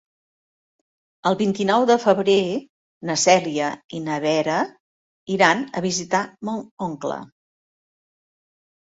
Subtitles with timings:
[1.31, 2.39] El vint-i-nou de febrer
[3.11, 3.69] na Cèlia
[3.99, 4.59] i na Vera
[5.39, 7.25] iran a visitar mon oncle.